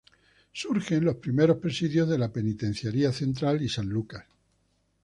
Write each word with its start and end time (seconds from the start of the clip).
Surgen 0.51 1.05
los 1.05 1.17
primeros 1.17 1.57
presidios 1.57 2.09
de 2.09 2.17
la 2.17 2.33
Penitenciaría 2.33 3.11
Central 3.13 3.61
y 3.61 3.69
San 3.69 3.87
Lucas. 3.87 4.25